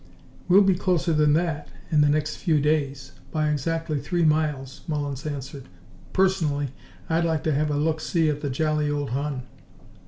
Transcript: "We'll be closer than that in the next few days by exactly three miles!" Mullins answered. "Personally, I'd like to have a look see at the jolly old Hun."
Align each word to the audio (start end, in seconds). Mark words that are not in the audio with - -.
"We'll 0.49 0.63
be 0.63 0.73
closer 0.73 1.13
than 1.13 1.33
that 1.33 1.67
in 1.91 2.01
the 2.01 2.09
next 2.09 2.37
few 2.37 2.59
days 2.59 3.11
by 3.31 3.49
exactly 3.51 3.99
three 3.99 4.23
miles!" 4.23 4.81
Mullins 4.87 5.27
answered. 5.27 5.65
"Personally, 6.11 6.69
I'd 7.07 7.23
like 7.23 7.43
to 7.43 7.53
have 7.53 7.69
a 7.69 7.77
look 7.77 8.01
see 8.01 8.27
at 8.27 8.41
the 8.41 8.49
jolly 8.49 8.89
old 8.89 9.11
Hun." 9.11 9.43